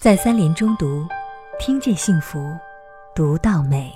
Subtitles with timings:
[0.00, 1.06] 在三联中读，
[1.58, 2.56] 听见幸福，
[3.14, 3.92] 读到美。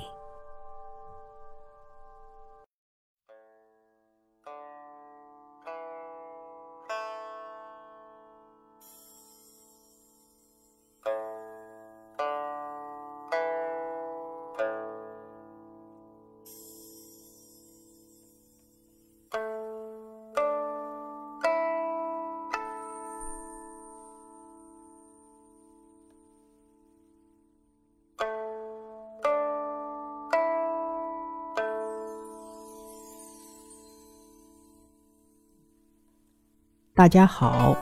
[36.96, 37.76] 大家好，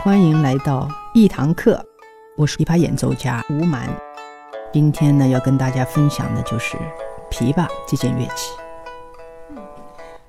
[0.00, 1.84] 欢迎来到一堂课。
[2.36, 3.90] 我是琵琶演奏家吴蛮。
[4.72, 6.76] 今天呢，要跟大家分享的就是
[7.32, 8.52] 琵琶这件乐器。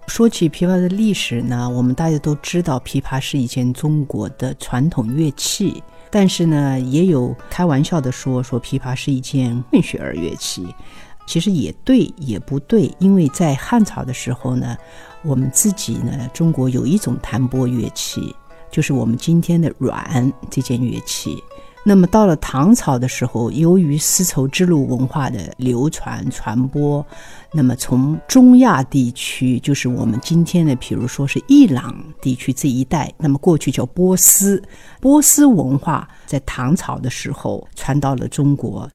[0.08, 5.84] 说起琵琶的历史呢，我们大家都知道，琵琶是一件中国的传统乐器。
[6.10, 10.74] 但是呢，也有开玩笑的说，说琵琶是一件混血儿乐器。
[11.28, 14.76] 其实也对，也不对，因为在汉朝的时候呢。
[15.24, 18.34] 我们自己呢，中国有一种弹拨乐器，
[18.72, 21.44] 就是我们今天的阮这件乐器。
[21.84, 27.06] 那么到了唐朝的时候，由于丝绸之路文化的流传传播，
[27.52, 34.64] 那么从中亚地区，就是我们今天的，比如说是伊朗地区这一带，那么过去叫波斯，
[35.02, 38.90] 波斯文化在唐朝的时候传到了中国，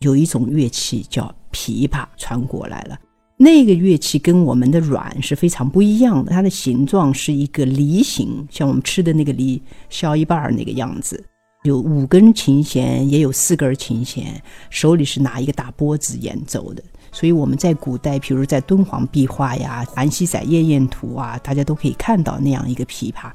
[0.00, 2.98] 有一种乐器叫琵琶传过来了。
[3.36, 11.24] 那个乐器跟我们的阮是非常不一样的，它的形状是一个梨形，像我们吃的那个梨削一半儿那个样子，
[11.64, 16.82] 有五根琴弦，也有四根琴弦，手里是拿一个大钵子演奏的。
[17.10, 23.30] 所以我们在古代，比如在敦煌壁画呀、《韩熙载夜宴图》啊，大家都可以看到那样一个琵琶。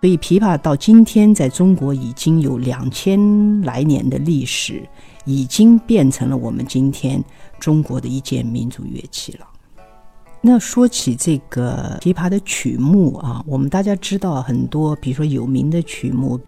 [0.00, 4.82] 所以琵琶到今天在中国已经有两千来年的历史，
[5.24, 7.22] 已经变成了我们今天。
[7.60, 9.46] 中国的一件民族乐器了。
[10.40, 16.40] 那说起这个琵琶的曲目啊，我们大家知道很多，比如说有名的曲目，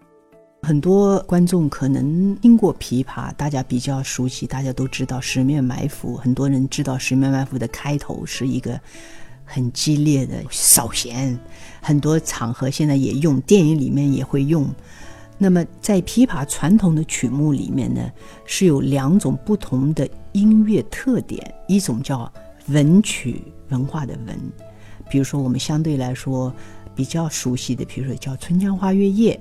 [0.63, 6.15] 很多观众可能听过琵琶，大家比较熟悉，大家都知道《十面埋伏》。
[6.17, 8.81] 很多人知道《十面埋伏》的开头是一个
[9.43, 11.37] 很激烈的扫弦，
[11.81, 14.67] 很多场合现在也用，电影里面也会用。
[15.37, 18.01] 那么，在琵琶传统的曲目里面呢，
[18.45, 22.31] 是有两种不同的音乐特点，一种叫
[22.67, 24.39] 文曲，文化的文，
[25.09, 26.53] 比如说我们相对来说
[26.95, 29.37] 比较熟悉的，比如说叫《春江花月夜》，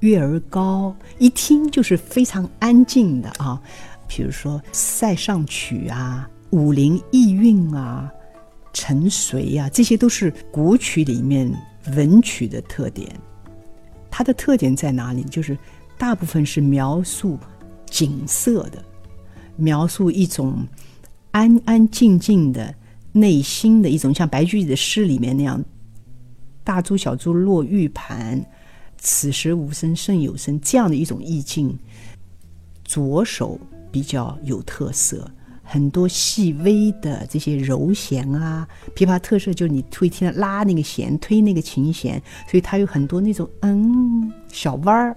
[0.00, 3.60] 月儿高，一听就是非常安静的啊。
[4.08, 8.10] 比如说《塞上曲》啊，《武陵意韵》啊，
[8.72, 11.50] 《沉随》呀，这些都是古曲里面
[11.96, 13.08] 文曲的特点。
[14.10, 15.22] 它的特点在哪里？
[15.24, 15.56] 就是
[15.96, 17.38] 大部分是描述
[17.86, 18.84] 景色的，
[19.56, 20.66] 描述一种
[21.30, 22.74] 安安静静的
[23.12, 25.62] 内心的一种，像白居易的诗里面那样
[26.64, 28.44] “大珠小珠落玉盘，
[28.98, 31.78] 此时无声胜有声”这样的一种意境。
[32.84, 33.58] 左手
[33.92, 35.30] 比较有特色。
[35.72, 42.20] 很多细微的这些柔弦啊，琵琶特色就是你会听到拉那个弦，推那个琴弦，
[42.50, 45.16] 所以它有很多那种嗯小弯儿，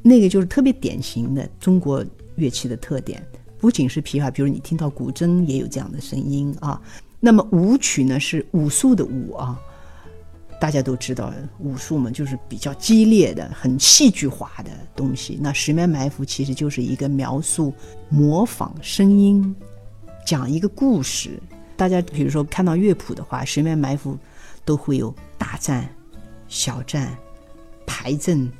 [0.00, 2.04] 那个就是特别典型的中国
[2.36, 3.20] 乐器的特点。
[3.58, 6.80] 不仅是琵琶，比如你听到古筝也有这样的声音啊。
[7.18, 9.60] 那么舞曲呢是武术的舞啊，
[10.60, 15.36] 大家都知道武术嘛，就是比较激烈的、很戏剧化的东西。
[15.42, 17.74] 那十面埋伏其实就是一个描述、
[18.08, 19.52] 模仿声音。
[20.24, 21.40] 讲一个故事，
[21.76, 24.16] 大家比如说看到乐谱的话，十面埋伏
[24.64, 25.88] 都会有大战、
[26.48, 27.16] 小战、
[27.86, 28.50] 排阵、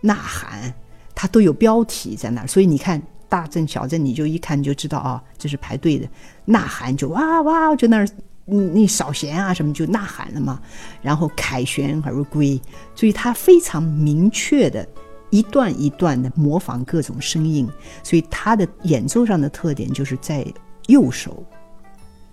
[0.00, 0.72] 呐喊，
[1.14, 2.46] 它都有标题在那儿。
[2.46, 6.06] 所以你看大阵、小阵，你就一看就知道啊，这是排队的；
[6.44, 8.08] 呐喊就哇哇就那儿，
[8.44, 10.60] 那扫弦啊什么就呐喊了嘛。
[11.02, 12.60] 然后凯旋而归，
[12.94, 14.86] 所以它非常明确的
[15.30, 17.68] 一段一段的模仿各种声音，
[18.04, 20.46] 所以它的演奏上的特点就是在。
[20.88, 21.42] 右手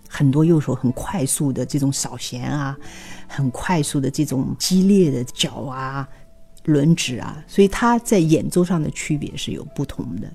[0.10, 2.78] 很多，右手很快速的这种扫弦啊，
[3.28, 6.07] 很快速的这种激烈的脚啊、
[6.66, 10.30] 轮指啊，所以它在演奏上的区别是有不同的，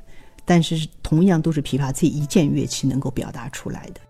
[0.45, 4.01] 但是同样都是琵琶这一件乐器能够表达出来的。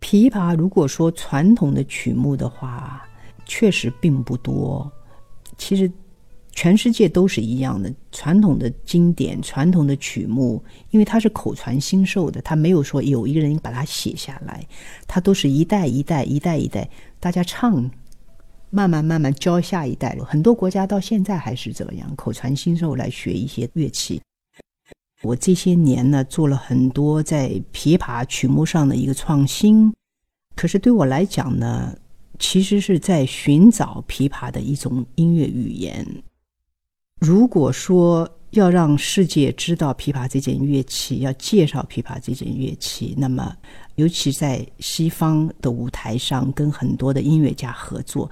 [0.00, 3.06] 琵琶如果说传统的曲目的话，
[3.44, 4.90] 确实并不多，
[5.56, 5.90] 其实。
[6.60, 10.60] 全世界都是一样的，传统的经典、传统的曲目，
[10.90, 14.66] 因为它是口传心授的，它没有说有一个人把它写下来，
[15.06, 16.90] 它都是一代一代、一代一代
[17.20, 17.88] 大家唱，
[18.70, 20.18] 慢慢慢慢教下一代。
[20.26, 24.20] 很多国家到现在还是这样，口传心授来学一些乐器。
[25.22, 29.94] 我这些年呢，做了很多在琵琶曲目上的一个创新，
[30.56, 31.96] 可是对我来讲呢，
[32.36, 36.04] 其实是在寻找琵琶的一种音乐语言。
[37.18, 43.54] 如果说要让世界知道琵琶这件乐器，要介绍琵琶这件乐器，那么
[43.96, 48.30] 尤其在西方的舞台上，跟很多的音乐家合作。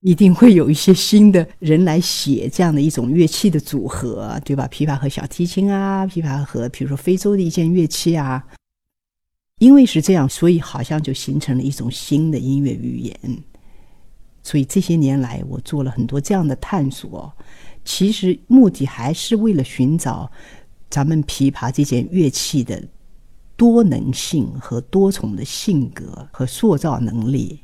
[0.00, 4.66] 一定会有一些新的人来写这样的一种乐器的组合，对吧？
[4.66, 8.44] 琵琶和小提琴啊，琵琶和比如说非洲的一件乐器啊，
[9.60, 13.16] 因为是这样，所以好像就形成了一种新的音乐语言。
[14.42, 17.32] 所以这些年来，我做了很多这样的探索，
[17.84, 20.30] 其实目的还是为了寻找
[20.88, 22.82] 咱们琵琶这件乐器的
[23.56, 27.58] 多能性和多重的性格和塑造能力。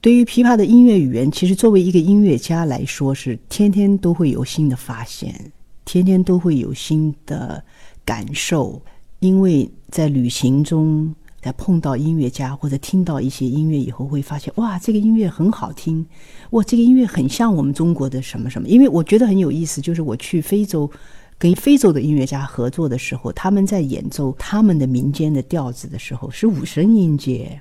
[0.00, 5.52] 对于琵琶的音乐语言，其实作为一个音乐家来说，是天天都会有新的发现，
[5.84, 7.64] 天天都会有新的
[8.04, 8.82] 感受。
[9.20, 11.14] 因为在旅行中，
[11.44, 16.06] 在碰到音乐家或者听到一些音乐以后，会发现哇，这个音乐很好听，
[16.52, 18.66] 哇，这个音乐很像我们中国的什么什么。
[18.66, 20.90] 因为我觉得很有意思，就是我去非洲
[21.36, 27.60] 跟非洲的音乐家合作的时候，他们在演奏他们的民间的调子的时候，是五声音阶。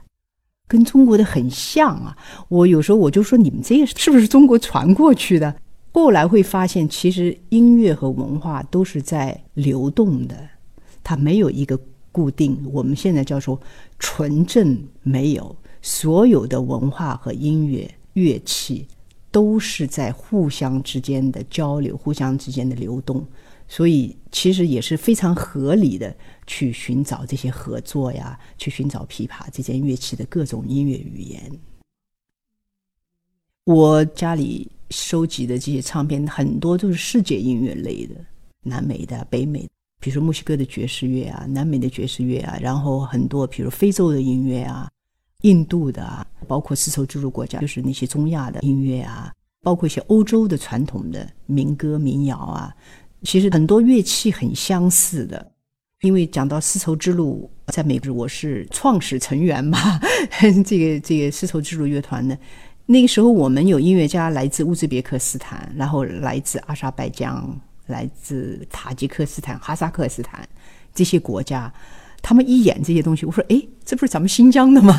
[0.65, 2.17] 跟中国的很像啊！
[2.47, 5.53] 我有时候我就说，你们这个是不是中国传过去的？
[5.91, 10.35] 后来会发现，其实音乐和文化都是在流动的，
[11.03, 11.77] 它没有一个
[12.13, 12.57] 固定。
[12.71, 13.59] 我们现在叫做
[13.99, 18.87] 纯正，没有所有的文化和音乐乐器
[19.29, 23.27] 都是在互相之间的交流，互相之间的流动。
[23.67, 26.15] 所以，其实也是非常合理的
[26.45, 31.41] 去寻找这些合作呀，去寻找琵琶这件乐器的各种音乐语言。
[33.63, 38.13] 我家里收集的这些唱片很多都是世界音乐类的，
[38.61, 39.69] 南美的、北美的，
[40.03, 44.89] 比如说墨西哥的爵士乐啊，南美的爵士乐啊，然后很多比如非洲的音乐啊，
[45.43, 52.75] 印度的啊，包括丝绸之路国家，就是那些中亚的音乐啊，包括一些欧洲的传统的民歌民谣啊。
[53.21, 55.53] 其实很多乐器很相似的，
[56.01, 59.79] 因为讲到丝绸之路，在美国我是创始成员嘛，
[60.65, 62.37] 这个这个丝绸之路乐团呢，
[62.85, 67.57] 那个时候我们有音乐家来自乌兹别克斯坦，然后来自阿沙拜疆，
[67.87, 70.47] 来自塔吉克斯坦、哈萨克斯坦
[70.93, 71.71] 这些国家，
[72.21, 74.95] 他们一演这些东西，我说哎，这不是咱们新疆的吗？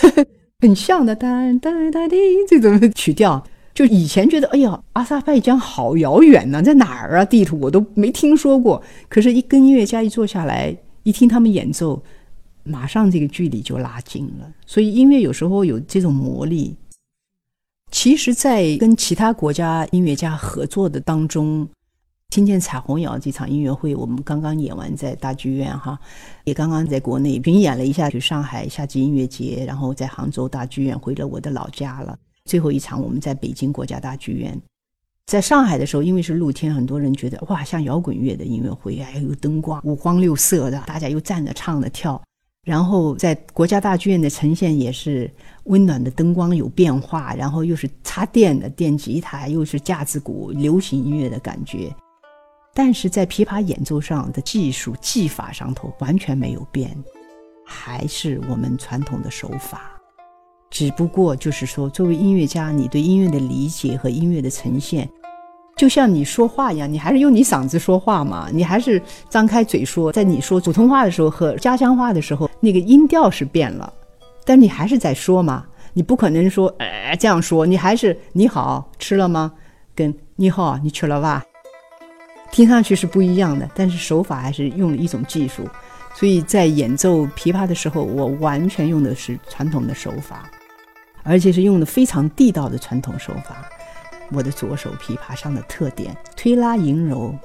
[0.60, 2.16] 很像的，哒哒哒滴
[2.48, 3.44] 这种曲调。
[3.74, 7.24] 就以前觉得，哎呀，阿萨拜疆好遥远呢，在哪儿啊？
[7.26, 8.82] 地图我都没听说过。
[9.06, 12.02] 可是，一跟音乐家一坐下来，一听他们演奏，
[12.64, 14.50] 马上这个距离就拉近了。
[14.64, 16.74] 所以，音乐有时候有这种魔力。
[17.90, 21.68] 其实，在跟其他国家音乐家合作的当中，
[22.30, 25.98] 听见《彩虹谣》这场音乐会，我们刚刚演完在大剧院哈，
[26.44, 32.18] 也刚刚在国内巡演了一下，去上海夏季音乐节，然后在杭州大剧院，回了我的老家了。
[32.44, 34.60] 最后一场我们在北京国家大剧院，
[35.24, 42.22] 在上海的时候，因为是露天，很多人觉得哇，像摇滚乐的音乐会，还有灯光五光六色的，大家又站着唱着跳。
[42.66, 45.30] 然后在国家大剧院的呈现也是
[45.64, 51.90] 温暖的灯光有变化，然后又是插电的电吉他，又是架子鼓，流行音乐的感觉。
[52.78, 56.94] 但是在琵琶演奏上的技术技法上头完全没有变，
[57.64, 59.90] 还是我们传统的手法。
[60.68, 65.08] 只不过就是说，作为音乐家，你对音乐的理解和音乐的呈现，
[65.74, 70.12] 就像你说话一样，你还是用你嗓子说话嘛，你还是张开嘴说。
[70.12, 73.90] 在你说普通话的时候和家乡话的时候，那个音调是变了，
[74.44, 75.64] 但你还是在说嘛。
[75.94, 79.50] 你不可能说哎这样说，你还是你好吃了吗？
[79.94, 81.42] 跟你好你吃了吧，
[82.52, 85.68] 听上去是不一样的，但是手法还是用了一种技术。
[86.14, 90.48] 所以在演奏琵琶的时候，我完全用的是传统的手法。
[91.28, 93.68] 而且是用的非常地道的传统手法。
[94.30, 97.36] 我的左手琵琶上的特点，推拉迎柔，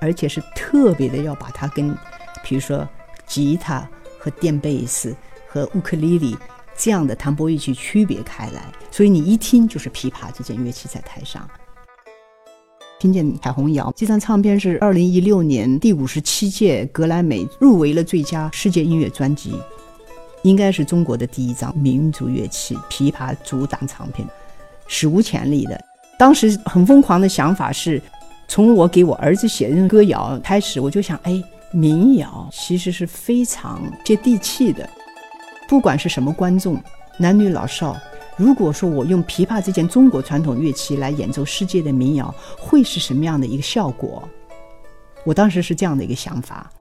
[0.00, 1.94] 而且是特别的要把它跟，
[2.42, 2.88] 比如说
[3.26, 3.86] 吉他
[4.18, 5.14] 和电贝斯
[5.46, 6.34] 和乌克丽丽
[6.74, 8.62] 这样的弹拨乐器区别开来。
[8.90, 11.46] 所以你一听就是琵琶这件乐器在台上。
[13.00, 19.54] 听见《彩虹谣》这张唱片是二零一六年第五十七届格莱美入围了最佳世界音乐专辑。
[20.42, 24.28] 应该是中国的第一张民族乐器琵琶主打唱片，
[24.86, 25.82] 史无前例的。
[26.18, 28.00] 当时很疯狂的想法是，
[28.46, 31.42] 从我给我儿子写的歌谣开始，我就想，哎，
[31.72, 34.86] 民谣其实是非常接地气的。
[35.66, 36.78] 不管是什么观众，
[37.16, 37.96] 男女老少，
[38.40, 44.26] 如果说我用琵琶这件中国传统乐器来演奏世界的民谣，会是什么样的一个效果？
[45.24, 46.72] 我当时是这样的一个想法。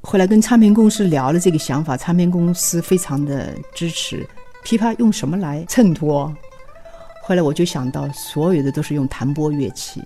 [0.00, 4.26] 后来跟唱片公司聊了这个想法，唱片公司非常的支持。
[4.64, 6.34] 琵琶用什么来衬托？
[7.22, 10.02] 后来我就想到，所有的都是用弹拨乐器。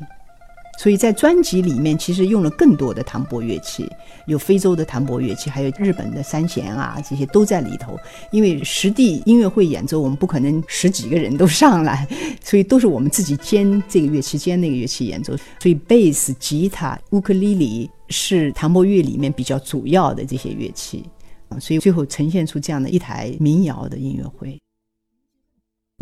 [0.83, 3.89] 所以在专辑里面，其实用了更多的弹拨乐器，
[4.27, 7.97] 有非洲的弹拨乐器，还有日本的三弦啊，这些都在里头。
[8.33, 12.09] 因为实地音乐会演奏，我们不可能十几个人都上来，
[12.43, 15.37] 所以都是我们自己兼这个乐器，兼那个乐器演奏。
[15.61, 21.05] 所以贝斯、吉他、乌克丽丽是弹拨乐里面比较主要的这些乐器
[21.49, 24.59] 啊，所以最后呈现出这样的一台民谣的音乐会。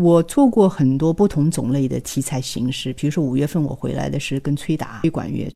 [0.00, 5.46] 我做过很多不同种类的题材形式，比如说五月份我回来的是跟吹打吹管乐，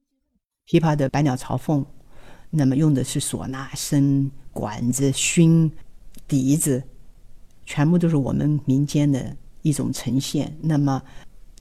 [0.68, 1.80] 琵琶的《百鸟朝凤》，
[2.50, 5.70] 那么用的是唢呐笙、管子、埙、
[6.28, 6.82] 笛子，
[7.64, 10.54] 全部都是我们民间的一种呈现。
[10.60, 11.02] 那么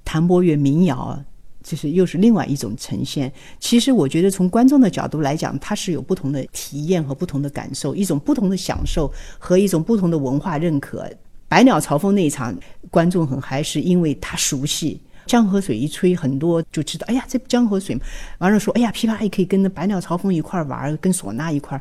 [0.04, 1.18] 弹拨乐民谣，
[1.64, 3.32] 就是又是另外一种呈现。
[3.62, 9.10] 其实我觉得从观众的角度来讲，它是有不同的体验和不同的感受，一种不同的享受
[9.40, 11.10] 和一种不同的文化认可。
[11.54, 12.52] 百鸟朝凤那一场，
[12.90, 17.96] 观众很嗨，是因为他熟悉江河水一吹，很多就知道，哎呀，这江河水。
[18.40, 21.80] 完了说，哎呀，琵琶也可以跟着百鸟朝凤一块玩，跟唢呐一块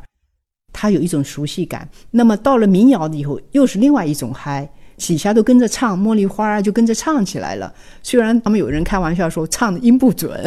[0.71, 1.89] 他有一种熟悉感。
[2.11, 7.73] 那么到了民谣以后，又是另外一种嗨，底下都跟着唱，茉莉花就跟着唱起来了。
[8.03, 10.39] 虽然他们有人开玩笑说唱的音不准，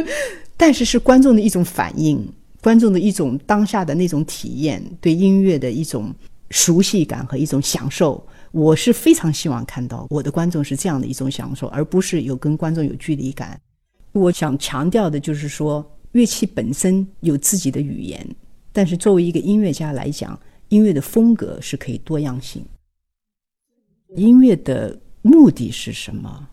[0.54, 2.30] 但是是观众的一种反应，
[2.60, 6.14] 观众的一种当下的那种体验，对音乐的一种
[6.50, 8.22] 熟悉感和一种享受。
[8.56, 13.60] 我是非常希望看到我的观众是这样的一种享受，而不是有跟观众有距离感。
[14.12, 18.26] 我想强调的就是说，乐器本身有自己的语言，
[18.72, 22.64] 但是作为一个音乐家来讲，音乐的风格是可以多样性。
[24.14, 26.48] 音乐的目的是什么？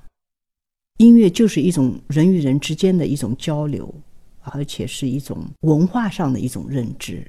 [0.97, 3.95] 音乐就是一种人与人之间的一种交流，
[4.41, 7.25] 而且是一种文化上的一种认知。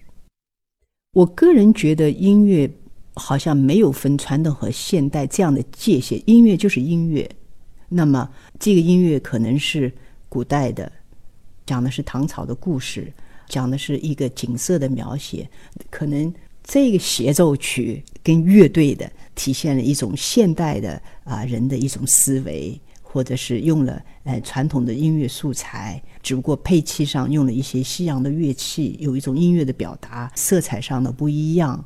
[1.13, 2.69] 我个人觉得音乐。
[3.15, 7.31] 好像没有分传统和现代这样的界限，音乐就是音乐。
[7.89, 8.29] 那么，
[8.59, 9.93] 这个音乐可能是
[10.29, 10.91] 古代的，
[11.65, 13.13] 讲的是唐朝的故事，
[13.49, 15.49] 讲的是一个景色的描写。
[15.91, 16.33] 可能
[16.65, 31.85] 这个协奏曲跟乐队的，体现了一种现代的啊人的一种思维，或者是用了呃传统的音乐素材，只不过配器上用了一些西洋的乐器，有一种音乐的表达，色彩上的不一样。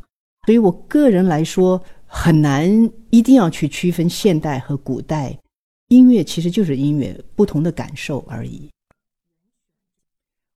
[0.48, 2.66] 所以我个人来说，很难
[3.10, 5.38] 一定要去区分现代和古代
[5.88, 8.66] 音乐，其实就是音乐不同的感受而已。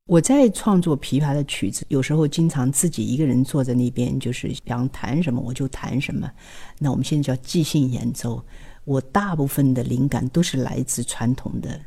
[0.07, 6.27] 我在创作琵琶的曲子，有时候经常自己一个人坐在那边，就是想弹什么我就弹什么。
[6.79, 8.43] 那我们现在叫即兴演奏。
[8.87, 11.79] 我大部分的灵感都是来自传统的。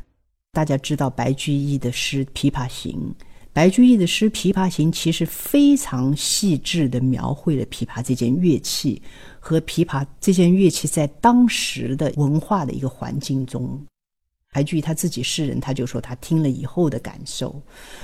[0.52, 3.16] 大家知道白居易的诗《琵琶行》。
[3.56, 9.02] 白居易的诗《琵琶行》其实非常细致地描绘了琵琶这件乐器
[9.40, 13.82] 和琵琶这件乐器在当时的文化的一个环境中。
[14.56, 17.62] 白居易他自己诗人，他就说他听了以后的感受，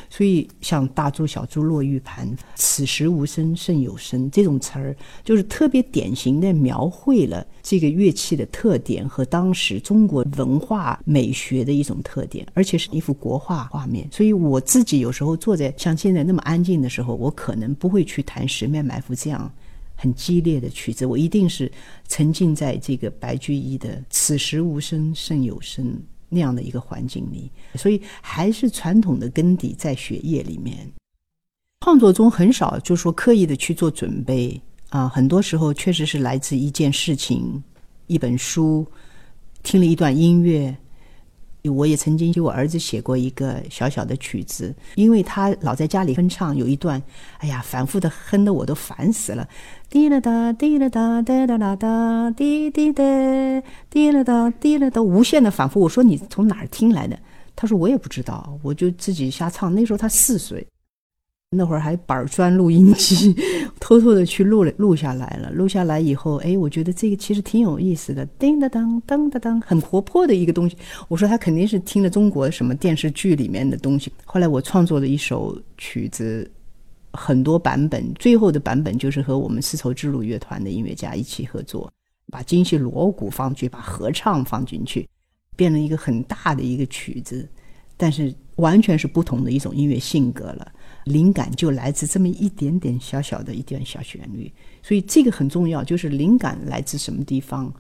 [0.10, 4.94] 所以像“大珠小珠落玉盘，此时无声胜有声”这种词儿，
[5.24, 14.06] 就是特别典型的描绘了这个乐器的特点和当时中国文化美学的一种特点，而且是一幅国画画面。
[14.12, 19.50] 所以我自己有时候坐在像现在那么安静的时候，我可能不会去弹《十面埋伏》这样
[19.96, 21.72] 很激烈的曲子，我一定是
[22.10, 25.98] 沉浸在这个白居易的“此时无声胜有声”。
[26.34, 30.90] 那样的一个环境里，所以还是传统的根底在血液里面。
[31.82, 34.60] 创作中很少就说刻意的去做准备
[34.90, 37.62] 啊，很多时候确实是来自一件事情、
[38.08, 38.88] 一本书、
[39.62, 40.76] 听了一段音乐。
[41.70, 47.02] 我也曾经给我儿子写过一个小小的曲子，因为他老在家里哼唱，有一段，
[47.38, 49.48] 哎呀，反复的哼的我都烦死了。
[49.90, 53.04] 滴啦哒，滴啦哒，哒哒啦哒，滴滴哒，
[53.90, 55.80] 滴啦哒，滴啦哒，无限的反复。
[55.80, 57.20] 我说你从哪儿听来的？
[57.56, 59.76] 他说我也不知道，我就自己瞎唱。
[59.76, 60.66] 那时候他四岁。
[61.54, 63.36] 那会儿还板砖录音机，
[63.78, 65.52] 偷偷的去录了录下来了。
[65.52, 70.78] 录下来以后，哎，我觉得这个其实挺有意思的，叮当当，当当当，很活泼的一个东西。
[71.10, 74.10] 我说他肯定是听了中国什么电视剧里面的东西。
[74.24, 76.50] 后来我创作了一首曲子，
[77.12, 81.92] 很多版本，最后的版本就是和我们丝绸之路乐团的音乐家一起合作，
[82.32, 85.06] 把京戏锣鼓放进去，把合唱放进去，
[85.58, 87.46] 变成一个很大的一个曲子，
[87.98, 90.72] 但是完全是不同的一种音乐性格了。
[91.06, 94.52] 灵感就来自这么一点点小小的一段小旋律，
[94.84, 95.84] 所以这个很重要。
[95.84, 97.74] 就是灵感来自什么地方，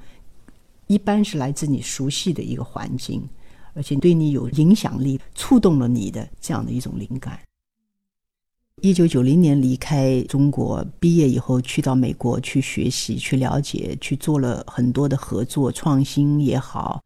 [0.87, 3.21] 一般是来自你熟悉的一个环境，
[3.73, 7.39] 而且对你有影响力、触动了你的这样的一种灵感。
[8.81, 16.99] 一九九零年离开中国，毕业以后去到美国去学习、去了解、去做了很多的合作创新也好，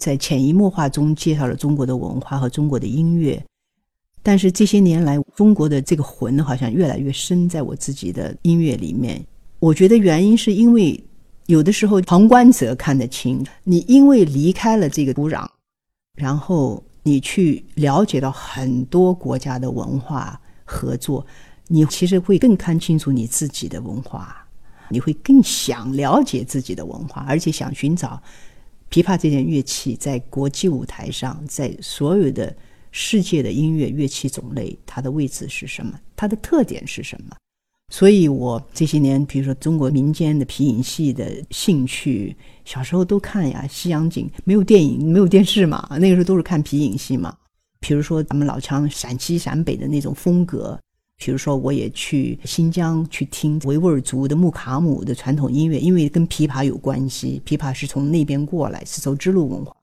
[0.00, 3.44] 在潜移默化中介绍了中国的文化和中国的音乐。
[4.28, 9.24] 但是这些年来，中国的这个魂好像越来越深在我自己的音乐里面。
[9.58, 11.02] 我觉得原因是因为
[11.46, 15.48] 有的时候旁观者看得清，你因为离开了这个土壤，
[16.14, 20.38] 然后你去了解到很多国家的文化。
[20.66, 21.26] 合作，
[21.68, 24.46] 你其实会更看清楚你自己的文化，
[24.90, 28.22] 你会更想了解自己的文化，而且想寻找
[28.90, 32.54] 琵琶这件乐器在国际舞台上，在所有的
[33.00, 37.36] 世界的音乐乐器种类，它的位置是什么，它的特点是什么。
[37.94, 47.32] 所以我这些年，比如说中国民间的皮影戏的兴趣，小时候都看呀，《西洋景》没有电影，没有电视嘛，那个时候都是看皮影戏嘛。
[47.78, 50.76] 比如说，咱们老腔陕西、陕北的那种风格。
[51.16, 57.40] 比如说，我也去新疆去听维吾尔族的木卡姆的传统音乐，因为跟琵琶有关系。
[57.46, 59.74] 琵琶是从那边过来，丝绸之路文化，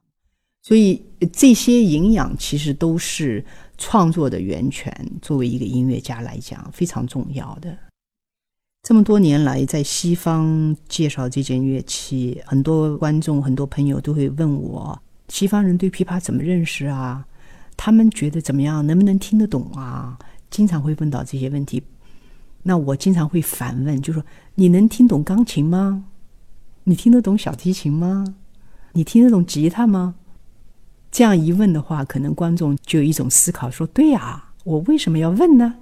[0.68, 1.00] 所以
[1.32, 3.46] 这些营养其实都是
[3.78, 4.92] 创作的源泉。
[5.22, 7.78] 作为一个音乐家来讲，非常重要的。
[8.82, 17.28] 这么多年来，在西方介绍这件乐器，很多观众、很多朋友都会问我：西方人对琵琶怎么认识啊？
[17.78, 18.86] 他们觉得怎么样？
[18.88, 20.18] 能不能听得懂啊？
[20.50, 21.84] 经常会问到这些问题。
[22.64, 24.24] 那我经常会反问，就说：
[24.56, 26.06] 你能听懂钢琴吗？
[26.86, 28.26] 你听得懂小提琴吗？
[28.94, 30.16] 你听得懂吉他吗？
[31.16, 35.74] 这样一问的话，可能观众就有一种思考：说对呀，我为什么要问呢？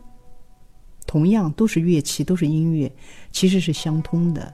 [1.07, 2.95] 同样都是乐器，都是音乐，
[3.31, 4.53] 其实是相通的，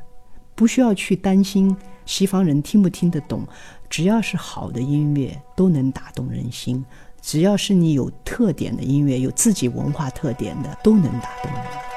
[0.56, 3.46] 不需要去担心西方人听不听得懂。
[3.90, 6.82] 只要是好的音乐，都能打动人心。
[7.22, 11.89] 只要是你有特点的音乐，有自己文化特点的，都能打动人。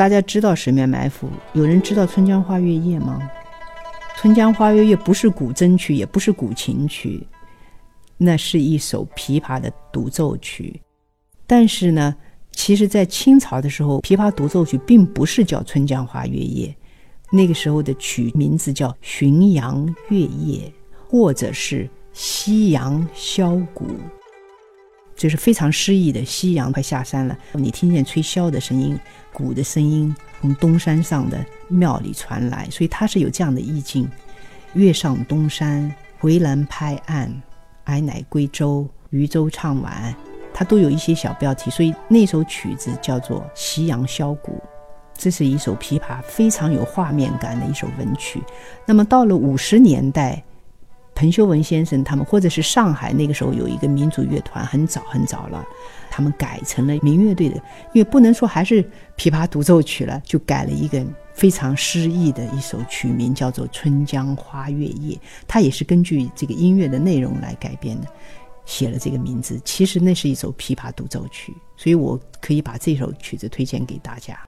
[0.00, 3.20] 大家知道《十面埋伏》，有人知道《春江花月夜》吗？
[4.18, 7.22] 《春江花月夜》不是古筝曲，也不是古琴曲，
[8.16, 10.80] 那是一首琵琶的独奏曲。
[11.46, 12.16] 但是呢，
[12.52, 16.68] 其实，在清朝的时候，琵琶独奏曲并不是叫《春江花月夜》。
[17.30, 20.66] 那个时候的曲名字叫《浔阳月夜》，
[21.10, 21.84] 或者是
[22.14, 23.84] 《夕阳箫鼓》，
[25.20, 26.24] 就是非常诗意的。
[26.24, 28.98] 夕阳快下山了，你听见吹箫的声音、
[29.34, 34.08] 鼓的声音从东山上的庙里传来，所以它是有这样的意境。
[34.72, 37.30] 月上东山，回栏拍岸，
[37.84, 40.14] 矮乃归舟，渔舟唱晚，
[40.54, 44.52] 它都有一些小标题，所以那首曲子叫做《夕阳箫鼓》。
[45.12, 48.42] 这是一首琵琶非常有画面感的一首文曲。
[48.86, 50.42] 那么到了五十年代，
[51.20, 55.62] 彭修文先生他们，或者是上海那个时候有一个民族乐团，很早很早了，
[56.10, 57.56] 他们改成了民乐队的，
[57.92, 58.82] 因为不能说还是
[59.18, 61.04] 琵琶独奏曲了，就改了一个
[61.34, 65.14] 非常诗意的一首曲名，叫做《春江花月夜》。
[65.46, 68.06] 它也是根据这个音乐的内容来改编的，
[68.64, 69.60] 写了这个名字。
[69.62, 74.40] 其实那是一首琵琶独奏曲，所以我可以把这首曲子推荐给大家。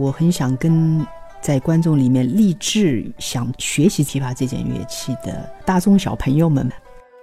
[0.00, 1.06] 我很想跟
[1.42, 6.66] 在观众里面立志想学习琵琶这件乐器的大中小朋友们，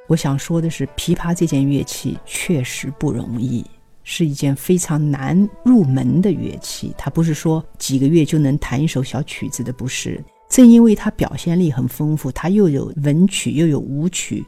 [0.05, 3.65] 我想说的是，琵琶这件乐器确实不容易，
[4.03, 6.93] 是一件非常难入门的乐器。
[6.95, 10.23] 它不是说几个月就能弹一首小曲子的，不是。
[10.47, 14.45] 正因为它表现力很丰富，它又有文曲又有舞曲，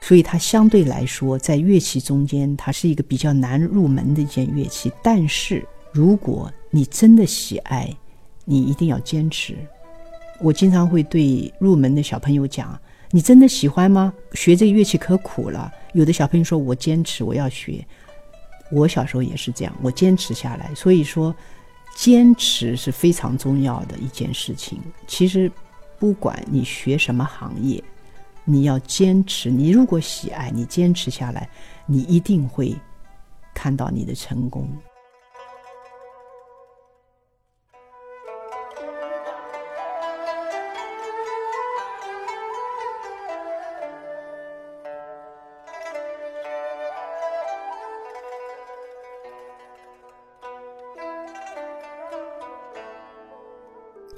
[0.00, 4.92] 所以它相对来说在乐器中间，它是一个比较难入门的一件乐器。
[5.02, 7.88] 但是如果你真的喜爱，
[8.44, 9.56] 你一定要坚持。
[10.40, 12.76] 我经常会对入门的小朋友讲
[13.12, 14.12] ：“你真的喜欢吗？
[14.32, 17.86] 学这个乐器可苦了。”有的小朋友说：“我坚持，我要学。”
[18.72, 20.74] 我小时候也是这样，我坚持下来。
[20.74, 21.32] 所以说，
[21.94, 24.80] 坚持是非常重要的一件事情。
[25.06, 25.48] 其实，
[26.00, 27.80] 不管你学什么行业，
[28.44, 29.48] 你要坚持。
[29.48, 31.48] 你如果喜爱，你坚持下来，
[31.86, 32.74] 你一定会
[33.54, 34.68] 看到你的成功。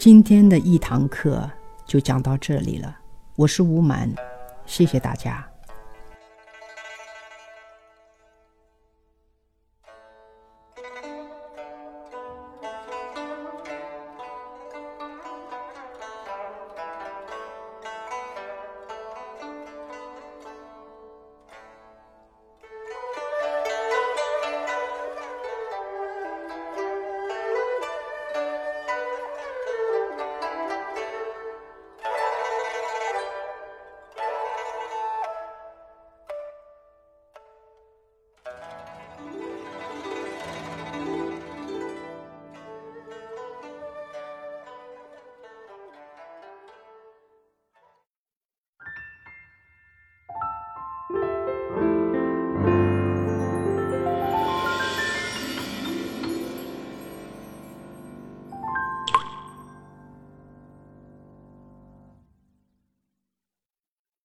[0.07, 1.51] 今天的一堂课
[1.85, 2.97] 就讲到这里了，
[3.35, 4.09] 我是吴满，
[4.65, 5.45] 谢谢大家。